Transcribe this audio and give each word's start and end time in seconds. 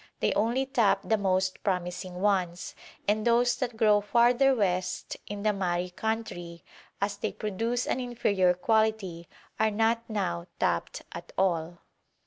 They 0.19 0.33
only 0.33 0.65
tap 0.65 1.01
the 1.03 1.15
most 1.19 1.61
promising 1.63 2.21
ones, 2.21 2.73
and 3.07 3.23
those 3.23 3.55
that 3.57 3.77
grow 3.77 4.01
farther 4.01 4.55
west 4.55 5.15
in 5.27 5.43
the 5.43 5.53
Mahri 5.53 5.95
country, 5.95 6.63
as 6.99 7.17
they 7.17 7.31
produce 7.31 7.85
an 7.85 7.99
inferior 7.99 8.55
quality, 8.55 9.29
are 9.59 9.69
not 9.69 10.01
now 10.09 10.47
tapped 10.57 11.03
at 11.11 11.31
all. 11.37 11.81